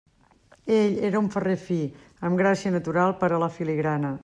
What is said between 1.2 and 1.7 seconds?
ferrer